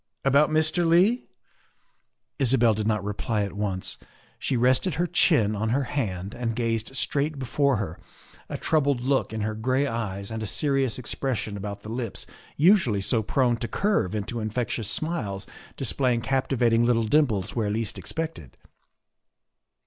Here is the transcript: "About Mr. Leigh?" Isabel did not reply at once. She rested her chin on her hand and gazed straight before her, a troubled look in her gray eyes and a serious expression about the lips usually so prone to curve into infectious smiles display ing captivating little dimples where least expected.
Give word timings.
"About 0.25 0.49
Mr. 0.49 0.83
Leigh?" 0.83 1.25
Isabel 2.39 2.73
did 2.73 2.87
not 2.87 3.03
reply 3.03 3.43
at 3.43 3.53
once. 3.53 3.99
She 4.39 4.57
rested 4.57 4.95
her 4.95 5.05
chin 5.05 5.55
on 5.55 5.69
her 5.69 5.83
hand 5.83 6.33
and 6.33 6.55
gazed 6.55 6.95
straight 6.95 7.37
before 7.37 7.75
her, 7.75 7.99
a 8.49 8.57
troubled 8.57 9.01
look 9.01 9.31
in 9.31 9.41
her 9.41 9.53
gray 9.53 9.85
eyes 9.85 10.31
and 10.31 10.41
a 10.41 10.47
serious 10.47 10.97
expression 10.97 11.55
about 11.55 11.81
the 11.83 11.89
lips 11.91 12.25
usually 12.57 13.01
so 13.01 13.21
prone 13.21 13.57
to 13.57 13.67
curve 13.67 14.15
into 14.15 14.39
infectious 14.39 14.89
smiles 14.89 15.45
display 15.77 16.15
ing 16.15 16.21
captivating 16.21 16.83
little 16.83 17.03
dimples 17.03 17.55
where 17.55 17.69
least 17.69 17.99
expected. 17.99 18.57